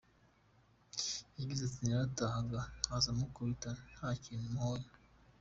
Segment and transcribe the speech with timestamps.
[1.37, 4.87] Yagize ati “Naratahaga nkaza mukubita nta kintu muhoye.